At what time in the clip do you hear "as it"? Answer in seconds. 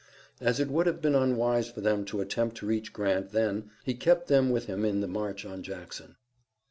0.39-0.67